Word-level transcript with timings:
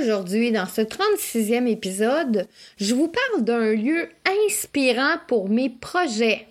Aujourd'hui, 0.00 0.52
dans 0.52 0.66
ce 0.66 0.82
36e 0.82 1.66
épisode, 1.66 2.46
je 2.78 2.94
vous 2.94 3.08
parle 3.08 3.44
d'un 3.44 3.72
lieu 3.72 4.08
inspirant 4.46 5.16
pour 5.26 5.48
mes 5.48 5.70
projets, 5.70 6.46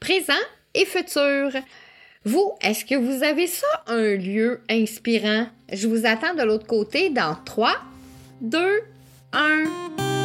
présents 0.00 0.32
et 0.74 0.84
futurs. 0.84 1.52
Vous, 2.24 2.52
est-ce 2.62 2.84
que 2.84 2.94
vous 2.94 3.22
avez 3.22 3.46
ça, 3.46 3.66
un 3.88 4.14
lieu 4.14 4.60
inspirant? 4.70 5.48
Je 5.72 5.86
vous 5.86 6.06
attends 6.06 6.34
de 6.34 6.42
l'autre 6.42 6.66
côté 6.66 7.10
dans 7.10 7.36
3, 7.44 7.72
2, 8.40 8.58
1. 9.32 10.17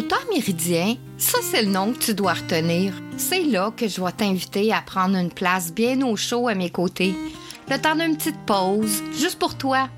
Au 0.00 0.02
temps 0.02 0.16
méridien, 0.34 0.96
ça 1.18 1.40
c'est 1.42 1.60
le 1.60 1.70
nom 1.70 1.92
que 1.92 1.98
tu 1.98 2.14
dois 2.14 2.32
retenir. 2.32 2.94
C'est 3.18 3.42
là 3.42 3.70
que 3.70 3.86
je 3.86 4.00
vais 4.00 4.12
t'inviter 4.12 4.72
à 4.72 4.80
prendre 4.80 5.14
une 5.14 5.30
place 5.30 5.74
bien 5.74 6.00
au 6.00 6.16
chaud 6.16 6.48
à 6.48 6.54
mes 6.54 6.70
côtés. 6.70 7.14
Le 7.68 7.78
temps 7.78 7.94
d'une 7.94 8.16
petite 8.16 8.46
pause, 8.46 9.02
juste 9.14 9.38
pour 9.38 9.58
toi. 9.58 9.90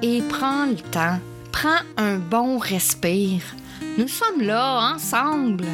Et 0.00 0.22
prends 0.28 0.66
le 0.66 0.76
temps. 0.76 1.18
Prends 1.50 1.80
un 1.96 2.18
bon 2.18 2.58
respire. 2.58 3.42
Nous 3.98 4.06
sommes 4.06 4.42
là, 4.42 4.94
ensemble, 4.94 5.66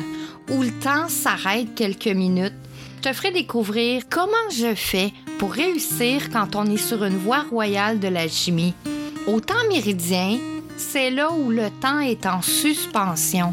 où 0.50 0.62
le 0.62 0.72
temps 0.80 1.10
s'arrête 1.10 1.74
quelques 1.74 2.06
minutes. 2.06 2.54
Je 3.02 3.10
te 3.10 3.12
ferai 3.12 3.32
découvrir 3.32 4.04
comment 4.08 4.48
je 4.50 4.74
fais 4.74 5.12
pour 5.38 5.52
réussir 5.52 6.30
quand 6.32 6.56
on 6.56 6.64
est 6.64 6.78
sur 6.78 7.04
une 7.04 7.18
voie 7.18 7.44
royale 7.50 8.00
de 8.00 8.08
l'alchimie. 8.08 8.72
Au 9.26 9.40
temps 9.40 9.68
méridien, 9.68 10.38
c'est 10.78 11.10
là 11.10 11.30
où 11.30 11.50
le 11.50 11.68
temps 11.82 12.00
est 12.00 12.24
en 12.24 12.40
suspension. 12.40 13.52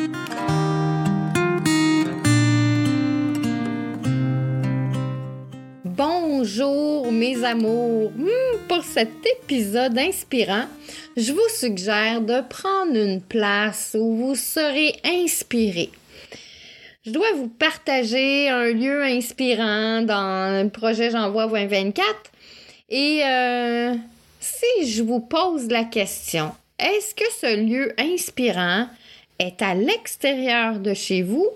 Bonjour 6.41 7.11
mes 7.11 7.43
amours. 7.43 8.11
Hmm, 8.17 8.57
pour 8.67 8.83
cet 8.83 9.11
épisode 9.41 9.95
inspirant, 9.95 10.65
je 11.15 11.33
vous 11.33 11.49
suggère 11.55 12.19
de 12.19 12.41
prendre 12.41 12.95
une 12.95 13.21
place 13.21 13.95
où 13.95 14.15
vous 14.15 14.33
serez 14.33 14.95
inspiré. 15.05 15.91
Je 17.05 17.11
dois 17.11 17.31
vous 17.35 17.47
partager 17.47 18.49
un 18.49 18.71
lieu 18.71 19.03
inspirant 19.03 20.01
dans 20.01 20.63
le 20.63 20.69
projet 20.69 21.11
J'envoie 21.11 21.45
2024. 21.45 22.03
Et 22.89 23.21
euh, 23.23 23.93
si 24.39 24.91
je 24.91 25.03
vous 25.03 25.19
pose 25.19 25.67
la 25.69 25.83
question, 25.83 26.53
est-ce 26.79 27.13
que 27.13 27.31
ce 27.39 27.55
lieu 27.55 27.93
inspirant 27.99 28.87
est 29.37 29.61
à 29.61 29.75
l'extérieur 29.75 30.79
de 30.79 30.95
chez 30.95 31.21
vous 31.21 31.47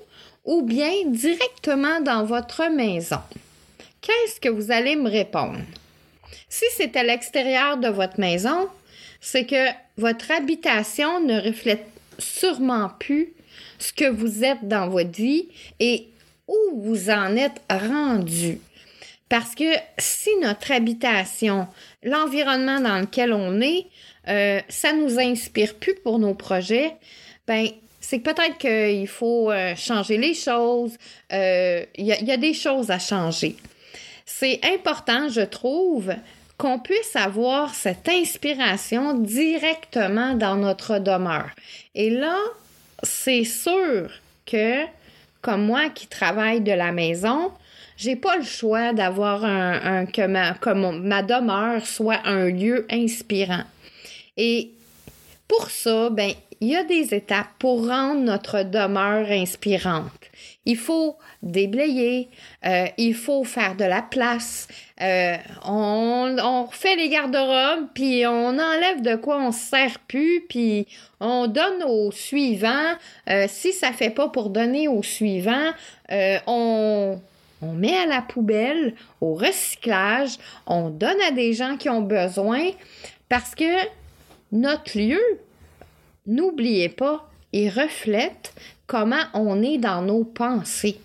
ou 0.44 0.62
bien 0.62 1.06
directement 1.08 2.02
dans 2.02 2.24
votre 2.24 2.70
maison? 2.70 3.18
Qu'est-ce 4.06 4.40
que 4.40 4.50
vous 4.50 4.72
allez 4.72 4.96
me 4.96 5.10
répondre? 5.10 5.60
Si 6.50 6.66
c'est 6.76 6.96
à 6.96 7.04
l'extérieur 7.04 7.78
de 7.78 7.88
votre 7.88 8.20
maison, 8.20 8.70
c'est 9.20 9.46
que 9.46 9.68
votre 9.98 10.32
habitation 10.32 11.20
ne 11.20 11.42
reflète 11.42 11.86
sûrement 12.20 12.90
plus 13.00 13.34
ce 13.80 13.92
que 13.92 14.10
vous 14.10 14.44
êtes 14.44 14.68
dans 14.68 14.88
votre 14.88 15.12
vie 15.12 15.48
et 15.80 16.08
où 16.48 16.82
vous 16.82 17.10
en 17.10 17.36
êtes 17.36 17.62
rendu. 17.70 18.60
Parce 19.28 19.56
que 19.56 19.74
si 19.98 20.30
notre 20.42 20.72
habitation, 20.72 21.68
l'environnement 22.04 22.80
dans 22.80 23.00
lequel 23.00 23.34
on 23.34 23.60
est, 23.60 23.88
euh, 24.28 24.60
ça 24.70 24.94
nous 24.94 25.20
inspire 25.20 25.76
plus 25.76 25.96
pour 25.96 26.20
nos 26.20 26.36
projets, 26.36 26.94
ben 27.48 27.68
c'est 28.00 28.20
peut-être 28.20 28.60
qu'il 28.60 29.08
faut 29.08 29.52
euh, 29.52 29.76
changer 29.76 30.18
les 30.18 30.36
choses. 30.36 30.96
Euh, 31.34 31.84
il 31.98 32.06
y, 32.06 32.32
a 32.32 32.38
des 32.38 32.54
choses 32.54 32.92
à 32.92 33.00
changer. 33.00 33.56
C'est 34.26 34.60
important, 34.64 35.30
je 35.30 35.42
trouve, 35.42 36.14
qu'on 36.58 36.80
puisse 36.80 37.16
avoir 37.16 37.74
cette 37.74 38.08
inspiration 38.10 39.14
directement 39.14 40.34
dans 40.36 40.56
notre 40.56 41.00
demeure. 41.00 41.50
Et 41.94 42.10
là, 42.10 42.38
c'est 43.04 43.44
sûr 43.44 44.10
que, 44.46 44.84
comme 45.42 45.66
moi 45.66 45.90
qui 45.90 46.08
travaille 46.08 46.62
de 46.62 46.72
la 46.72 46.92
maison, 46.92 47.52
j'ai 47.98 48.16
pas 48.16 48.38
le 48.38 48.44
choix 48.44 48.94
d'avoir 48.94 49.46
un, 49.46 50.06
que 50.06 50.26
ma, 50.26 50.56
ma 50.94 51.24
demeure 51.24 51.86
soit 51.86 52.20
un 52.26 52.50
lieu 52.50 52.86
inspirant. 52.90 53.64
Et 54.38 54.72
pour 55.48 55.70
ça, 55.70 56.10
ben, 56.10 56.32
il 56.62 56.70
y 56.70 56.76
a 56.76 56.84
des 56.84 57.14
étapes 57.14 57.50
pour 57.60 57.88
rendre 57.88 58.22
notre 58.22 58.64
demeure 58.64 59.30
inspirante. 59.30 60.12
Il 60.66 60.78
faut 60.78 61.18
déblayer, 61.44 62.30
euh, 62.66 62.86
il 62.98 63.14
faut 63.14 63.44
faire 63.44 63.76
de 63.76 63.86
la 63.86 64.02
place, 64.02 64.68
euh, 65.02 65.36
on, 65.64 66.36
on 66.42 66.66
refait 66.66 66.96
les 66.96 67.10
garde-robes, 67.10 67.90
puis 67.94 68.26
on 68.26 68.58
enlève 68.58 69.02
de 69.02 69.16
quoi 69.16 69.40
on 69.40 69.52
se 69.52 69.60
sert 69.60 70.00
plus, 70.08 70.44
puis 70.50 70.88
on 71.20 71.48
donne 71.48 71.84
au 71.86 72.12
suivant. 72.12 72.94
Euh, 73.30 73.46
si 73.48 73.74
ça 73.74 73.92
fait 73.92 74.10
pas 74.10 74.30
pour 74.30 74.50
donner 74.50 74.88
au 74.88 75.04
suivant, 75.04 75.72
on 76.48 77.20
met 77.62 77.98
à 77.98 78.06
la 78.06 78.22
poubelle, 78.22 78.96
au 79.22 79.34
recyclage, 79.34 80.38
on 80.66 80.90
donne 80.90 81.22
à 81.28 81.32
des 81.32 81.54
gens 81.54 81.78
qui 81.78 81.90
ont 81.90 82.02
besoin, 82.02 82.72
parce 83.30 83.56
que 83.56 83.86
notre 84.52 84.98
lieu, 84.98 85.22
n'oubliez 86.28 86.90
pas, 86.90 87.30
reflète 87.70 88.54
comment 88.88 89.24
on 89.34 89.62
est 89.64 89.78
dans 89.78 90.02
nos 90.02 90.24
pensées. 90.24 91.00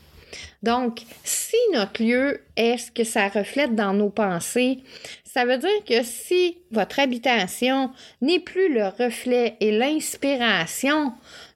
Donc, 0.62 1.00
si 1.24 1.56
notre 1.72 2.02
lieu 2.02 2.42
est 2.56 2.76
ce 2.76 2.90
que 2.90 3.04
ça 3.04 3.28
reflète 3.28 3.74
dans 3.74 3.94
nos 3.94 4.10
pensées, 4.10 4.78
ça 5.24 5.44
veut 5.44 5.58
dire 5.58 5.84
que 5.88 6.02
si 6.02 6.58
votre 6.70 6.98
habitation 6.98 7.90
n'est 8.20 8.40
plus 8.40 8.72
le 8.72 8.88
reflet 8.88 9.56
et 9.60 9.70
l'inspiration 9.70 11.12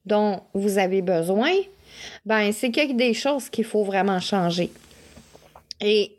dont 0.06 0.42
vous 0.54 0.78
avez 0.78 1.02
besoin, 1.02 1.52
ben 2.24 2.52
c'est 2.52 2.70
qu'il 2.70 2.88
y 2.88 2.90
a 2.92 2.94
des 2.94 3.14
choses 3.14 3.50
qu'il 3.50 3.64
faut 3.64 3.84
vraiment 3.84 4.20
changer. 4.20 4.70
Et 5.80 6.12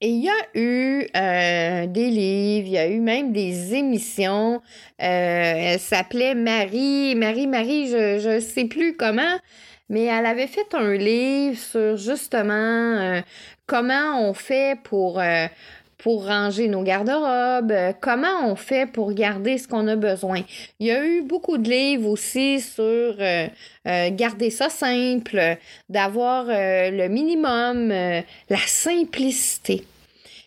et 0.00 0.10
il 0.10 0.24
y 0.24 0.28
a 0.28 0.46
eu 0.54 1.08
euh, 1.16 1.86
des 1.86 2.08
livres, 2.08 2.68
il 2.68 2.72
y 2.72 2.78
a 2.78 2.88
eu 2.88 3.00
même 3.00 3.32
des 3.32 3.74
émissions. 3.74 4.54
Euh, 4.54 4.60
elle 5.00 5.80
s'appelait 5.80 6.36
Marie, 6.36 7.16
Marie, 7.16 7.48
Marie, 7.48 7.88
je 7.88 8.34
ne 8.36 8.40
sais 8.40 8.66
plus 8.66 8.96
comment, 8.96 9.38
mais 9.88 10.04
elle 10.04 10.26
avait 10.26 10.46
fait 10.46 10.72
un 10.74 10.94
livre 10.94 11.58
sur 11.58 11.96
justement 11.96 12.52
euh, 12.52 13.22
comment 13.66 14.28
on 14.28 14.34
fait 14.34 14.78
pour 14.84 15.20
pour 15.98 16.26
ranger 16.26 16.68
nos 16.68 16.82
garde-robes, 16.82 17.72
euh, 17.72 17.92
comment 18.00 18.46
on 18.46 18.54
fait 18.54 18.86
pour 18.86 19.12
garder 19.12 19.58
ce 19.58 19.66
qu'on 19.66 19.88
a 19.88 19.96
besoin? 19.96 20.42
Il 20.78 20.86
y 20.86 20.92
a 20.92 21.04
eu 21.04 21.22
beaucoup 21.22 21.58
de 21.58 21.68
livres 21.68 22.08
aussi 22.08 22.60
sur 22.60 22.84
euh, 22.84 23.48
euh, 23.86 24.10
garder 24.12 24.50
ça 24.50 24.68
simple, 24.68 25.56
d'avoir 25.88 26.46
le 26.48 27.08
minimum, 27.08 27.88
la 27.88 28.66
simplicité. 28.66 29.84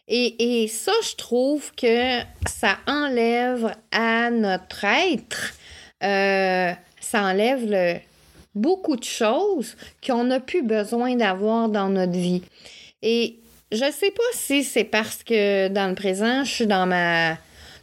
Et, 0.07 0.63
et, 0.63 0.68
ça, 0.68 0.92
je 1.03 1.15
trouve 1.15 1.71
que 1.75 2.19
ça 2.48 2.77
enlève 2.88 3.74
à 3.92 4.30
notre 4.30 4.86
être, 4.86 5.53
ça 6.01 7.24
enlève 7.24 8.01
beaucoup 8.56 8.95
de 8.95 9.03
choses 9.03 9.75
qu'on 10.06 10.25
n'a 10.25 10.39
plus 10.39 10.63
besoin 10.63 11.15
d'avoir 11.15 11.69
dans 11.69 11.89
notre 11.89 12.12
vie. 12.12 12.44
Je 13.71 13.91
sais 13.91 14.12
pas 14.12 14.23
si 14.33 14.63
c'est 14.63 14.83
parce 14.83 15.23
que 15.23 15.68
dans 15.69 15.88
le 15.88 15.95
présent, 15.95 16.44
je 16.44 16.51
suis 16.51 16.68
dans 16.68 16.85
ma 16.85 17.38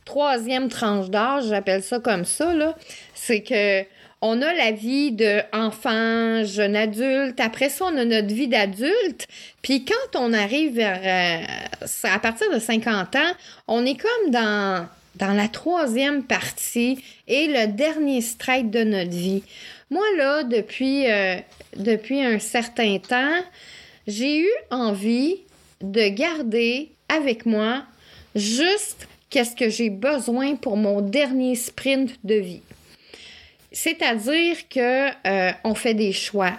troisième 0.05 0.69
tranche 0.69 1.11
d'âge, 1.11 1.45
j'appelle 1.49 1.83
ça 1.83 1.99
comme 1.99 2.25
ça, 2.25 2.55
là. 2.55 2.75
C'est 3.15 3.43
que 3.43 3.85
on 4.21 4.43
a 4.43 4.53
la 4.53 4.73
vie 4.73 5.13
d'enfant, 5.13 6.45
jeune 6.45 6.75
adulte. 6.75 7.39
Après 7.39 7.69
ça, 7.69 7.85
on 7.85 7.97
a 7.97 8.05
notre 8.05 8.35
vie 8.35 8.49
d'adulte. 8.49 9.29
Puis 9.63 9.85
quand 9.85 10.19
on 10.19 10.33
arrive 10.33 10.75
vers, 10.75 11.45
euh, 11.45 11.87
à 12.03 12.19
partir 12.19 12.53
de 12.53 12.59
50 12.59 13.15
ans, 13.15 13.33
on 13.69 13.87
est 13.87 13.95
comme 13.95 14.33
dans, 14.33 14.89
dans 15.15 15.35
la 15.35 15.47
troisième 15.47 16.25
partie 16.25 17.03
et 17.29 17.47
le 17.47 17.69
dernier 17.69 18.21
strike 18.21 18.71
de 18.71 18.83
notre 18.83 19.11
vie. 19.11 19.45
Moi, 19.91 20.05
là, 20.17 20.43
depuis, 20.43 21.09
euh, 21.09 21.37
depuis 21.77 22.21
un 22.21 22.41
certain 22.41 22.99
temps, 22.99 23.41
j'ai 24.09 24.41
eu 24.41 24.51
envie 24.71 25.43
de 25.81 26.09
garder 26.09 26.91
avec 27.09 27.47
moi 27.47 27.85
juste 28.35 29.09
qu'est-ce 29.31 29.55
que 29.55 29.69
j'ai 29.69 29.91
besoin 29.91 30.57
pour 30.57 30.77
mon 30.77 31.01
dernier 31.01 31.55
sprint 31.55 32.19
de 32.25 32.35
vie. 32.35 32.63
C'est-à-dire 33.73 34.69
que 34.69 35.09
euh, 35.27 35.53
on 35.65 35.75
fait 35.75 35.95
des 35.95 36.13
choix. 36.13 36.53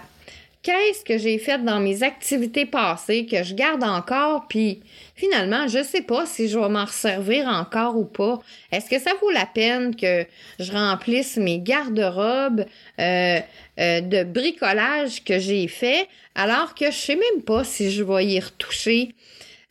Qu'est-ce 0.62 1.06
que 1.06 1.16
j'ai 1.16 1.38
fait 1.38 1.64
dans 1.64 1.80
mes 1.80 2.02
activités 2.02 2.66
passées 2.66 3.24
que 3.24 3.42
je 3.42 3.54
garde 3.54 3.82
encore, 3.82 4.46
puis 4.46 4.82
finalement, 5.16 5.66
je 5.68 5.82
sais 5.82 6.02
pas 6.02 6.26
si 6.26 6.50
je 6.50 6.58
vais 6.58 6.68
m'en 6.68 6.86
servir 6.86 7.48
encore 7.48 7.96
ou 7.96 8.04
pas. 8.04 8.40
Est-ce 8.70 8.90
que 8.90 8.98
ça 8.98 9.12
vaut 9.22 9.30
la 9.30 9.46
peine 9.46 9.96
que 9.96 10.26
je 10.58 10.72
remplisse 10.72 11.38
mes 11.38 11.60
garde-robes 11.60 12.66
euh, 12.98 13.40
euh, 13.78 14.00
de 14.02 14.22
bricolage 14.22 15.24
que 15.24 15.38
j'ai 15.38 15.66
fait 15.66 16.06
alors 16.34 16.74
que 16.74 16.90
je 16.90 16.96
sais 16.96 17.16
même 17.16 17.42
pas 17.42 17.64
si 17.64 17.90
je 17.90 18.04
vais 18.04 18.26
y 18.26 18.38
retoucher? 18.38 19.14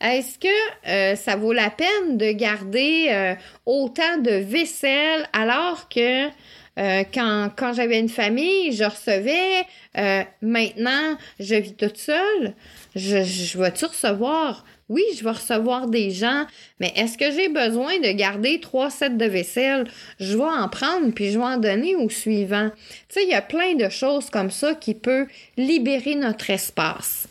Est-ce 0.01 0.39
que 0.39 1.15
ça 1.17 1.35
vaut 1.35 1.51
la 1.51 1.69
peine 1.69 2.17
de 2.17 2.31
garder 2.31 3.35
autant 3.65 4.17
de 4.19 4.31
vaisselle 4.31 5.27
alors 5.33 5.89
que 5.89 6.29
euh, 6.79 7.03
quand, 7.13 7.73
j'avais 7.73 7.99
une 7.99 8.09
famille, 8.09 8.71
je 8.71 8.85
recevais. 8.85 9.65
Euh, 9.97 10.23
maintenant, 10.41 11.17
je 11.39 11.55
vis 11.55 11.73
toute 11.73 11.97
seule. 11.97 12.53
Je, 12.95 13.23
je 13.23 13.57
vais-tu 13.57 13.85
recevoir? 13.85 14.65
Oui, 14.87 15.03
je 15.15 15.23
vais 15.23 15.31
recevoir 15.31 15.87
des 15.87 16.09
gens, 16.09 16.47
mais 16.79 16.91
est-ce 16.95 17.15
que 17.15 17.31
j'ai 17.31 17.47
besoin 17.47 17.99
de 17.99 18.11
garder 18.11 18.59
trois 18.59 18.89
sets 18.89 19.11
de 19.11 19.25
vaisselle? 19.25 19.87
Je 20.19 20.35
vais 20.35 20.43
en 20.43 20.67
prendre 20.67 21.11
puis 21.13 21.31
je 21.31 21.37
vais 21.37 21.45
en 21.45 21.57
donner 21.57 21.95
au 21.95 22.09
suivant. 22.09 22.71
Tu 23.07 23.19
sais, 23.19 23.23
il 23.23 23.29
y 23.29 23.35
a 23.35 23.43
plein 23.43 23.75
de 23.75 23.87
choses 23.89 24.31
comme 24.31 24.49
ça 24.49 24.73
qui 24.73 24.95
peuvent 24.95 25.27
libérer 25.57 26.15
notre 26.15 26.49
espace. 26.49 27.27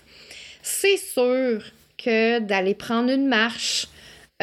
C'est 0.62 0.98
sûr 0.98 1.64
que 1.96 2.38
d'aller 2.38 2.74
prendre 2.74 3.10
une 3.10 3.26
marche, 3.26 3.88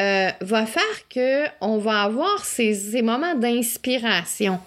euh, 0.00 0.30
va 0.40 0.66
faire 0.66 1.08
que 1.08 1.46
on 1.60 1.78
va 1.78 2.02
avoir 2.02 2.44
ces, 2.44 2.74
ces 2.74 3.02
moments 3.02 3.34
d'inspiration. 3.34 4.60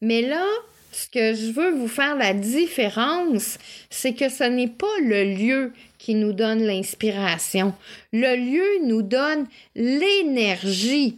Mais 0.00 0.22
là, 0.22 0.44
ce 0.92 1.06
que 1.08 1.34
je 1.34 1.52
veux 1.52 1.70
vous 1.72 1.88
faire 1.88 2.16
la 2.16 2.34
différence, 2.34 3.58
c'est 3.90 4.14
que 4.14 4.28
ce 4.28 4.44
n'est 4.44 4.68
pas 4.68 4.86
le 5.02 5.24
lieu 5.24 5.72
qui 5.98 6.14
nous 6.14 6.32
donne 6.32 6.62
l'inspiration. 6.62 7.74
Le 8.12 8.36
lieu 8.36 8.86
nous 8.86 9.02
donne 9.02 9.46
l'énergie 9.74 11.16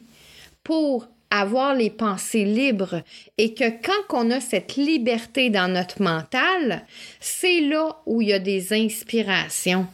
pour 0.64 1.06
avoir 1.30 1.74
les 1.74 1.90
pensées 1.90 2.44
libres 2.44 3.02
et 3.38 3.54
que 3.54 3.70
quand 3.70 4.14
on 4.24 4.30
a 4.30 4.40
cette 4.40 4.76
liberté 4.76 5.48
dans 5.48 5.72
notre 5.72 6.02
mental, 6.02 6.84
c'est 7.20 7.60
là 7.60 7.96
où 8.04 8.20
il 8.20 8.28
y 8.28 8.32
a 8.32 8.38
des 8.38 8.72
inspirations. 8.74 9.86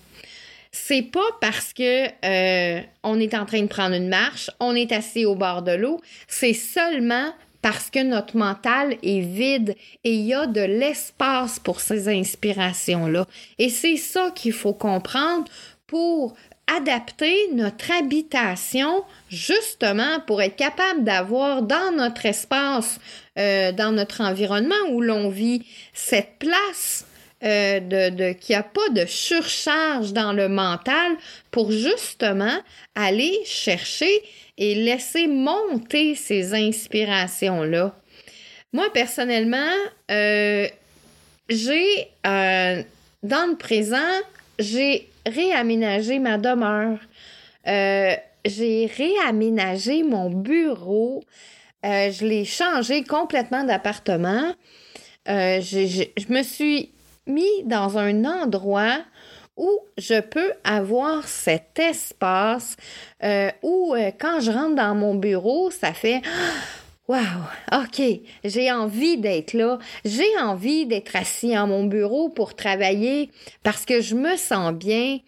C'est 0.70 1.02
pas 1.02 1.20
parce 1.40 1.72
que 1.72 2.06
euh, 2.24 2.82
on 3.02 3.18
est 3.20 3.34
en 3.34 3.46
train 3.46 3.62
de 3.62 3.68
prendre 3.68 3.94
une 3.94 4.08
marche, 4.08 4.50
on 4.60 4.74
est 4.74 4.92
assis 4.92 5.24
au 5.24 5.34
bord 5.34 5.62
de 5.62 5.72
l'eau, 5.72 6.00
c'est 6.26 6.52
seulement 6.52 7.32
parce 7.62 7.90
que 7.90 8.02
notre 8.02 8.36
mental 8.36 8.96
est 9.02 9.20
vide 9.20 9.74
et 10.04 10.14
il 10.14 10.26
y 10.26 10.34
a 10.34 10.46
de 10.46 10.60
l'espace 10.60 11.58
pour 11.58 11.80
ces 11.80 12.08
inspirations-là. 12.08 13.26
Et 13.58 13.68
c'est 13.68 13.96
ça 13.96 14.30
qu'il 14.34 14.52
faut 14.52 14.74
comprendre 14.74 15.44
pour 15.86 16.34
adapter 16.76 17.34
notre 17.54 17.90
habitation 17.90 19.02
justement 19.30 20.20
pour 20.26 20.42
être 20.42 20.56
capable 20.56 21.02
d'avoir 21.02 21.62
dans 21.62 21.92
notre 21.96 22.26
espace, 22.26 23.00
euh, 23.38 23.72
dans 23.72 23.92
notre 23.92 24.20
environnement 24.20 24.74
où 24.90 25.00
l'on 25.00 25.30
vit, 25.30 25.64
cette 25.94 26.38
place 26.38 27.06
euh, 27.44 27.78
de, 27.78 28.10
de 28.10 28.32
qu'il 28.32 28.56
n'y 28.56 28.58
a 28.58 28.64
pas 28.64 28.88
de 28.90 29.06
surcharge 29.06 30.12
dans 30.12 30.32
le 30.32 30.48
mental 30.48 31.12
pour 31.52 31.70
justement 31.70 32.58
aller 32.96 33.38
chercher 33.44 34.10
et 34.56 34.74
laisser 34.74 35.28
monter 35.28 36.16
ces 36.16 36.52
inspirations-là. 36.52 37.94
Moi, 38.72 38.86
personnellement, 38.92 39.72
euh, 40.10 40.66
j'ai, 41.48 42.08
euh, 42.26 42.82
dans 43.22 43.48
le 43.48 43.56
présent, 43.56 43.96
j'ai 44.58 45.08
réaménagé 45.24 46.18
ma 46.18 46.38
demeure. 46.38 46.98
j'ai 47.64 48.90
réaménagé 48.96 50.02
mon 50.02 50.28
bureau. 50.28 51.22
je 51.84 52.26
l'ai 52.26 52.44
changé 52.44 53.04
complètement 53.04 53.62
d'appartement. 53.62 54.52
je 55.24 56.32
me 56.32 56.42
suis 56.42 56.90
mis 57.28 57.64
dans 57.64 57.98
un 57.98 58.24
endroit 58.24 58.98
où 59.56 59.80
je 59.98 60.20
peux 60.20 60.52
avoir 60.64 61.26
cet 61.26 61.78
espace 61.78 62.76
euh, 63.22 63.50
où 63.62 63.94
euh, 63.94 64.10
quand 64.18 64.40
je 64.40 64.50
rentre 64.50 64.76
dans 64.76 64.94
mon 64.94 65.14
bureau, 65.14 65.70
ça 65.70 65.92
fait 65.92 66.22
Wow, 67.08 67.16
OK, 67.72 68.02
j'ai 68.44 68.70
envie 68.70 69.16
d'être 69.16 69.54
là. 69.54 69.78
J'ai 70.04 70.38
envie 70.42 70.84
d'être 70.84 71.16
assis 71.16 71.54
à 71.54 71.64
mon 71.64 71.84
bureau 71.84 72.28
pour 72.28 72.54
travailler 72.54 73.30
parce 73.62 73.86
que 73.86 74.02
je 74.02 74.14
me 74.14 74.36
sens 74.36 74.74
bien. 74.74 75.20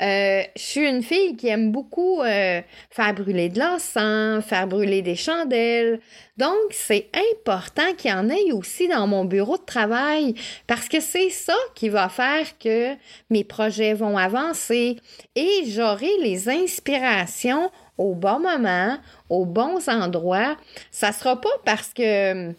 Euh, 0.00 0.42
je 0.54 0.62
suis 0.62 0.88
une 0.88 1.02
fille 1.02 1.36
qui 1.36 1.48
aime 1.48 1.72
beaucoup 1.72 2.22
euh, 2.22 2.60
faire 2.90 3.14
brûler 3.14 3.48
de 3.48 3.58
l'encens, 3.58 4.44
faire 4.44 4.66
brûler 4.66 5.02
des 5.02 5.16
chandelles. 5.16 6.00
Donc, 6.36 6.54
c'est 6.70 7.08
important 7.14 7.92
qu'il 7.96 8.10
y 8.12 8.14
en 8.14 8.28
ait 8.28 8.52
aussi 8.52 8.86
dans 8.86 9.08
mon 9.08 9.24
bureau 9.24 9.56
de 9.56 9.64
travail 9.64 10.34
parce 10.68 10.88
que 10.88 11.00
c'est 11.00 11.30
ça 11.30 11.56
qui 11.74 11.88
va 11.88 12.08
faire 12.08 12.46
que 12.58 12.94
mes 13.30 13.42
projets 13.42 13.94
vont 13.94 14.16
avancer 14.16 14.96
et 15.34 15.62
j'aurai 15.66 16.10
les 16.22 16.48
inspirations 16.48 17.70
au 17.96 18.14
bon 18.14 18.38
moment, 18.38 18.98
aux 19.28 19.44
bons 19.44 19.88
endroits. 19.88 20.56
Ça 20.92 21.10
sera 21.10 21.40
pas 21.40 21.48
parce 21.64 21.92
que 21.92 22.52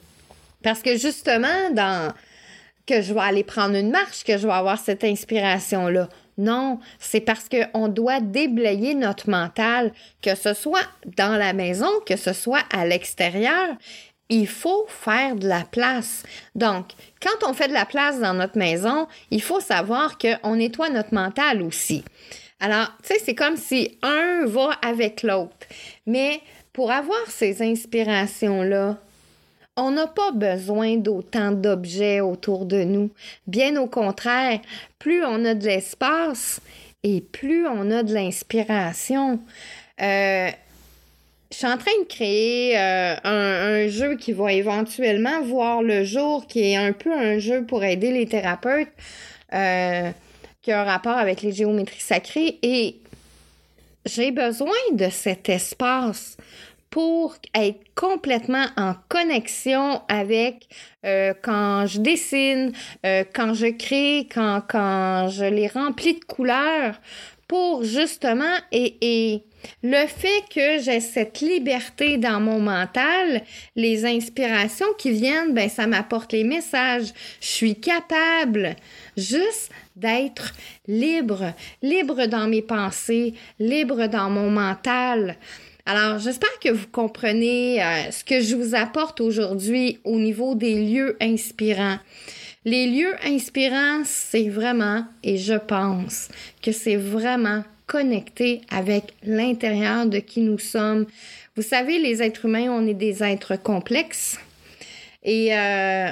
parce 0.61 0.81
que 0.81 0.97
justement 0.97 1.69
dans 1.71 2.13
que 2.85 3.01
je 3.01 3.13
vais 3.13 3.21
aller 3.21 3.43
prendre 3.43 3.75
une 3.75 3.91
marche 3.91 4.23
que 4.23 4.37
je 4.37 4.47
vais 4.47 4.53
avoir 4.53 4.77
cette 4.79 5.03
inspiration 5.03 5.87
là. 5.87 6.09
Non, 6.39 6.79
c'est 6.99 7.19
parce 7.19 7.47
qu'on 7.49 7.89
doit 7.89 8.21
déblayer 8.21 8.95
notre 8.95 9.29
mental, 9.29 9.91
que 10.21 10.35
ce 10.35 10.53
soit 10.53 10.87
dans 11.17 11.37
la 11.37 11.51
maison, 11.51 11.89
que 12.05 12.15
ce 12.15 12.31
soit 12.31 12.63
à 12.71 12.85
l'extérieur. 12.85 13.67
Il 14.29 14.47
faut 14.47 14.85
faire 14.87 15.35
de 15.35 15.45
la 15.45 15.65
place. 15.65 16.23
Donc, 16.55 16.91
quand 17.21 17.45
on 17.45 17.53
fait 17.53 17.67
de 17.67 17.73
la 17.73 17.85
place 17.85 18.21
dans 18.21 18.33
notre 18.33 18.57
maison, 18.57 19.09
il 19.31 19.41
faut 19.41 19.59
savoir 19.59 20.17
qu'on 20.17 20.55
nettoie 20.55 20.89
notre 20.89 21.13
mental 21.13 21.61
aussi. 21.61 22.05
Alors, 22.61 22.87
tu 23.03 23.09
sais, 23.13 23.19
c'est 23.19 23.35
comme 23.35 23.57
si 23.57 23.97
un 24.01 24.45
va 24.45 24.69
avec 24.81 25.23
l'autre. 25.23 25.67
Mais 26.05 26.39
pour 26.71 26.89
avoir 26.89 27.19
ces 27.27 27.61
inspirations-là, 27.61 28.97
on 29.79 29.91
n'a 29.91 30.07
pas 30.07 30.31
besoin 30.31 30.97
d'autant 30.97 31.51
d'objets 31.51 32.21
autour 32.21 32.65
de 32.65 32.83
nous. 32.83 33.09
Bien 33.47 33.75
au 33.77 33.87
contraire, 33.87 34.59
plus 34.97 35.23
on 35.23 35.45
a 35.45 35.53
de 35.53 35.65
l'espace 35.65 36.61
et 37.03 37.21
plus 37.21 37.67
on 37.67 37.89
a 37.91 38.03
de 38.03 38.13
l'inspiration. 38.13 39.39
Euh, 40.01 40.49
je 41.51 41.57
suis 41.57 41.67
en 41.67 41.77
train 41.77 41.91
de 42.01 42.07
créer 42.07 42.77
euh, 42.77 43.15
un, 43.23 43.87
jeu 43.87 44.15
qui 44.15 44.33
va 44.33 44.53
éventuellement 44.53 45.41
voir 45.41 45.81
le 45.81 46.03
jour, 46.03 46.45
qui 46.45 46.71
est 46.71 46.75
un 46.75 46.93
peu 46.93 47.11
un 47.11 47.39
jeu 47.39 47.63
pour 47.63 47.83
aider 47.83 48.11
les 48.11 48.27
thérapeutes. 48.27 48.91
Euh, 49.53 50.11
qui 50.61 50.71
a 50.71 50.81
un 50.81 50.83
rapport 50.83 51.17
avec 51.17 51.41
les 51.41 51.51
géométries 51.51 52.01
sacrées 52.01 52.59
et 52.61 52.97
j'ai 54.05 54.31
besoin 54.31 54.77
de 54.91 55.09
cet 55.09 55.49
espace 55.49 56.37
pour 56.89 57.35
être 57.53 57.81
complètement 57.95 58.65
en 58.77 58.95
connexion 59.09 60.01
avec 60.07 60.67
euh, 61.05 61.33
quand 61.41 61.85
je 61.85 61.99
dessine, 61.99 62.71
euh, 63.05 63.23
quand 63.33 63.53
je 63.53 63.67
crée, 63.67 64.27
quand, 64.33 64.61
quand 64.67 65.29
je 65.29 65.45
les 65.45 65.67
remplis 65.67 66.15
de 66.15 66.25
couleurs, 66.25 66.99
pour 67.49 67.83
justement 67.83 68.55
et, 68.71 68.97
et 69.01 69.43
le 69.83 70.07
fait 70.07 70.43
que 70.53 70.81
j'ai 70.81 70.99
cette 70.99 71.41
liberté 71.41 72.17
dans 72.17 72.39
mon 72.39 72.59
mental, 72.59 73.41
les 73.75 74.05
inspirations 74.05 74.93
qui 74.97 75.11
viennent, 75.11 75.53
ben 75.53 75.67
ça 75.67 75.87
m'apporte 75.87 76.31
les 76.31 76.43
messages. 76.43 77.11
Je 77.41 77.47
suis 77.47 77.75
capable 77.75 78.75
juste 79.17 79.71
d'être 79.95 80.53
libre, 80.87 81.53
libre 81.81 82.27
dans 82.27 82.47
mes 82.47 82.61
pensées, 82.61 83.33
libre 83.59 84.07
dans 84.07 84.29
mon 84.29 84.49
mental. 84.51 85.35
Alors, 85.91 86.19
j'espère 86.19 86.59
que 86.59 86.69
vous 86.69 86.85
comprenez 86.85 87.83
euh, 87.83 88.11
ce 88.11 88.23
que 88.23 88.41
je 88.41 88.55
vous 88.55 88.75
apporte 88.75 89.21
aujourd'hui 89.21 89.97
au 90.03 90.19
niveau 90.19 90.53
des 90.53 90.75
lieux 90.75 91.17
inspirants. 91.19 91.97
Les 92.63 92.85
lieux 92.85 93.15
inspirants, 93.25 94.03
c'est 94.05 94.49
vraiment, 94.49 95.03
et 95.23 95.39
je 95.39 95.55
pense 95.55 96.27
que 96.61 96.71
c'est 96.71 96.95
vraiment 96.95 97.63
connecté 97.87 98.61
avec 98.69 99.15
l'intérieur 99.23 100.05
de 100.05 100.19
qui 100.19 100.41
nous 100.41 100.59
sommes. 100.59 101.07
Vous 101.55 101.63
savez, 101.63 101.97
les 101.97 102.21
êtres 102.21 102.45
humains, 102.45 102.69
on 102.69 102.85
est 102.85 102.93
des 102.93 103.23
êtres 103.23 103.55
complexes 103.55 104.37
et 105.23 105.57
euh, 105.57 106.11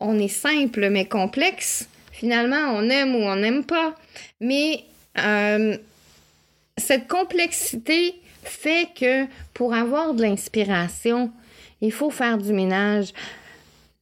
on 0.00 0.18
est 0.18 0.26
simple 0.26 0.90
mais 0.90 1.04
complexe. 1.04 1.88
Finalement, 2.10 2.72
on 2.72 2.90
aime 2.90 3.14
ou 3.14 3.20
on 3.20 3.36
n'aime 3.36 3.62
pas. 3.62 3.94
Mais 4.40 4.80
euh, 5.16 5.76
cette 6.76 7.06
complexité 7.06 8.16
fait 8.48 8.88
que 8.98 9.26
pour 9.54 9.74
avoir 9.74 10.14
de 10.14 10.22
l'inspiration, 10.22 11.30
il 11.80 11.92
faut 11.92 12.10
faire 12.10 12.38
du 12.38 12.52
ménage 12.52 13.12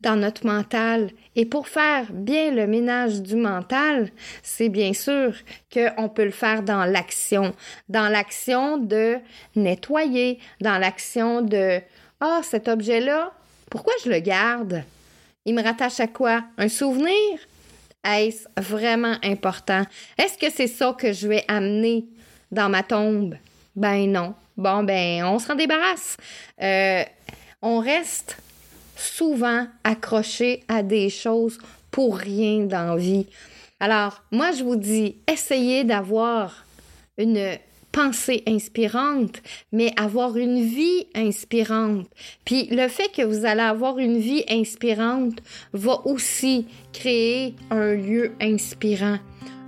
dans 0.00 0.16
notre 0.16 0.46
mental. 0.46 1.10
Et 1.34 1.46
pour 1.46 1.66
faire 1.66 2.06
bien 2.12 2.52
le 2.52 2.66
ménage 2.66 3.22
du 3.22 3.36
mental, 3.36 4.10
c'est 4.42 4.68
bien 4.68 4.92
sûr 4.92 5.34
qu'on 5.72 6.08
peut 6.08 6.24
le 6.24 6.30
faire 6.30 6.62
dans 6.62 6.84
l'action. 6.84 7.54
Dans 7.88 8.08
l'action 8.08 8.76
de 8.76 9.16
nettoyer, 9.56 10.38
dans 10.60 10.78
l'action 10.78 11.42
de 11.42 11.80
Ah, 12.20 12.40
cet 12.42 12.68
objet-là, 12.68 13.32
pourquoi 13.70 13.92
je 14.04 14.10
le 14.10 14.20
garde? 14.20 14.84
Il 15.44 15.54
me 15.54 15.62
rattache 15.62 16.00
à 16.00 16.06
quoi? 16.06 16.44
Un 16.56 16.68
souvenir? 16.68 17.38
Est-ce 18.04 18.46
vraiment 18.58 19.16
important? 19.22 19.82
Est-ce 20.16 20.38
que 20.38 20.50
c'est 20.50 20.68
ça 20.68 20.94
que 20.98 21.12
je 21.12 21.26
vais 21.26 21.44
amener 21.48 22.04
dans 22.52 22.68
ma 22.68 22.82
tombe? 22.82 23.34
Ben 23.76 24.10
non. 24.10 24.34
Bon, 24.56 24.84
ben, 24.84 25.24
on 25.24 25.38
s'en 25.38 25.54
débarrasse. 25.54 26.16
Euh, 26.62 27.02
on 27.60 27.78
reste 27.80 28.36
souvent 28.96 29.66
accroché 29.82 30.62
à 30.68 30.82
des 30.82 31.10
choses 31.10 31.58
pour 31.90 32.16
rien 32.16 32.60
dans 32.60 32.96
vie. 32.96 33.26
Alors, 33.80 34.22
moi, 34.30 34.52
je 34.52 34.62
vous 34.62 34.76
dis, 34.76 35.16
essayez 35.26 35.84
d'avoir 35.84 36.64
une 37.18 37.58
pensée 37.94 38.42
inspirante, 38.48 39.40
mais 39.70 39.92
avoir 39.96 40.36
une 40.36 40.64
vie 40.64 41.06
inspirante. 41.14 42.06
Puis 42.44 42.66
le 42.66 42.88
fait 42.88 43.08
que 43.08 43.22
vous 43.22 43.44
allez 43.44 43.62
avoir 43.62 43.98
une 43.98 44.18
vie 44.18 44.44
inspirante 44.50 45.38
va 45.72 46.04
aussi 46.04 46.66
créer 46.92 47.54
un 47.70 47.94
lieu 47.94 48.32
inspirant 48.40 49.18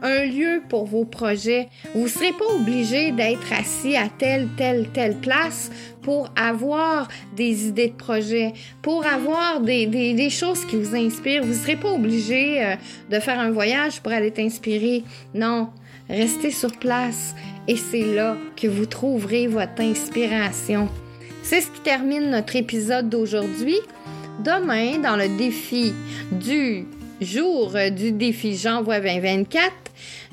un 0.02 0.24
lieu 0.24 0.62
pour 0.68 0.84
vos 0.84 1.04
projets. 1.04 1.68
Vous 1.94 2.04
ne 2.04 2.08
serez 2.08 2.32
pas 2.32 2.46
obligé 2.54 3.12
d'être 3.12 3.52
assis 3.52 3.96
à 3.96 4.08
telle, 4.08 4.48
telle, 4.56 4.88
telle 4.92 5.16
place 5.16 5.70
pour 6.02 6.28
avoir 6.36 7.08
des 7.36 7.68
idées 7.68 7.88
de 7.88 7.94
projet, 7.94 8.52
pour 8.82 9.06
avoir 9.06 9.60
des, 9.60 9.86
des, 9.86 10.30
choses 10.30 10.64
qui 10.64 10.76
vous 10.76 10.94
inspirent. 10.94 11.42
Vous 11.42 11.48
ne 11.48 11.54
serez 11.54 11.76
pas 11.76 11.92
obligé 11.92 12.64
euh, 12.64 12.76
de 13.10 13.18
faire 13.18 13.40
un 13.40 13.50
voyage 13.50 14.00
pour 14.00 14.12
aller 14.12 14.30
t'inspirer. 14.30 15.02
Non, 15.34 15.70
restez 16.08 16.50
sur 16.50 16.72
place 16.72 17.34
et 17.66 17.76
c'est 17.76 18.14
là 18.14 18.36
que 18.56 18.68
vous 18.68 18.86
trouverez 18.86 19.46
votre 19.48 19.80
inspiration. 19.80 20.88
C'est 21.42 21.60
ce 21.60 21.70
qui 21.70 21.80
termine 21.80 22.30
notre 22.30 22.56
épisode 22.56 23.08
d'aujourd'hui. 23.08 23.78
Demain, 24.44 24.98
dans 24.98 25.16
le 25.16 25.36
défi 25.36 25.92
du 26.32 26.86
jour 27.20 27.72
du 27.96 28.12
défi 28.12 28.56
J'envoie 28.56 29.00
2024, 29.00 29.72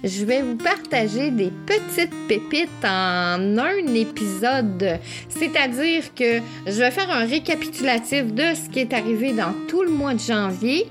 je 0.04 0.26
vais 0.26 0.42
vous 0.42 0.56
partager 0.56 1.32
des 1.32 1.52
petites 1.66 2.14
pépites 2.28 2.70
en 2.84 3.58
un 3.58 3.94
épisode. 3.96 5.00
C'est-à-dire 5.30 6.14
que 6.14 6.40
je 6.66 6.80
vais 6.80 6.92
faire 6.92 7.10
un 7.10 7.26
récapitulatif 7.26 8.34
de 8.34 8.44
ce 8.54 8.70
qui 8.70 8.80
est 8.80 8.94
arrivé 8.94 9.34
dans 9.34 9.54
tout 9.68 9.84
le 9.84 9.92
mois 9.92 10.14
de 10.14 10.20
janvier. 10.20 10.88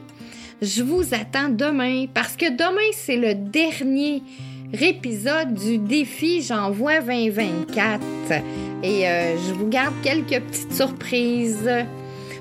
Je 0.62 0.82
vous 0.82 1.12
attends 1.12 1.50
demain 1.50 2.06
parce 2.12 2.36
que 2.36 2.50
demain, 2.50 2.90
c'est 2.92 3.16
le 3.16 3.34
dernier 3.34 4.22
épisode 4.80 5.54
du 5.54 5.76
défi 5.78 6.40
J'envoie 6.40 7.00
2024. 7.00 8.00
Et 8.82 9.06
euh, 9.06 9.36
je 9.36 9.52
vous 9.52 9.68
garde 9.68 9.94
quelques 10.02 10.40
petites 10.40 10.74
surprises. 10.74 11.68